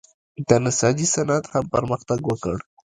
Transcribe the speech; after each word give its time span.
د 0.47 0.49
نساجۍ 0.63 1.07
صنعت 1.15 1.43
هم 1.53 1.63
پرمختګ 1.73 2.19
وکړ. 2.27 2.57